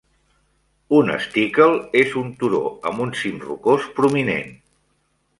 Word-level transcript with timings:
Un 0.99 1.09
"stickle" 1.25 1.75
és 1.99 2.15
un 2.21 2.31
turó 2.43 2.61
amb 2.91 3.03
un 3.05 3.11
cim 3.19 3.35
rocós 3.43 3.85
prominent. 3.99 4.49